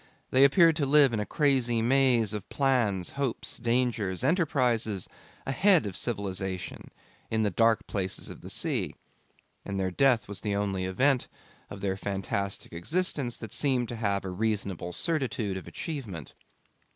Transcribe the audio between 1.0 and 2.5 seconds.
in a crazy maze of